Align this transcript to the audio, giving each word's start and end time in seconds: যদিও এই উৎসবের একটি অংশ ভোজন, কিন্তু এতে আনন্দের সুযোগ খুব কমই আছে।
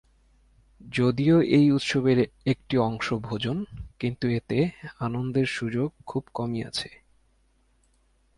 যদিও 0.81 1.37
এই 1.41 1.71
উৎসবের 1.71 2.19
একটি 2.45 2.75
অংশ 2.77 3.13
ভোজন, 3.13 3.57
কিন্তু 3.99 4.25
এতে 4.29 4.57
আনন্দের 4.99 5.45
সুযোগ 5.45 5.89
খুব 6.05 6.23
কমই 6.33 6.61
আছে। 6.63 6.89